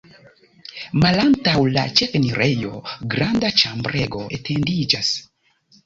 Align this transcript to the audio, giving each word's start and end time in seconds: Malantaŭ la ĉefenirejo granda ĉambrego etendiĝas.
Malantaŭ 1.03 1.53
la 1.77 1.83
ĉefenirejo 2.01 2.83
granda 3.15 3.55
ĉambrego 3.61 4.27
etendiĝas. 4.41 5.17